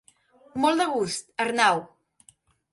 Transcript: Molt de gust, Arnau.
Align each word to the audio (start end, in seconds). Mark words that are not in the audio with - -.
Molt 0.63 0.81
de 0.83 0.87
gust, 0.95 1.31
Arnau. 1.47 1.85